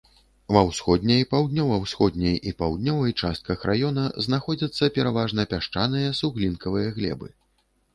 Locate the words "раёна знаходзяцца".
3.73-4.93